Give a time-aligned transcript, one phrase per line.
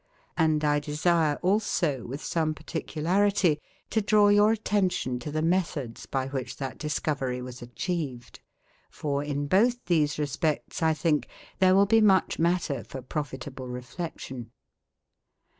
[0.35, 3.59] And I desire also, with some particularity,
[3.91, 8.39] to draw your attention to the methods by which that discovery was achieved;
[8.89, 11.27] for, in both these respects, I think,
[11.59, 14.49] there will be much matter for profitable reflection.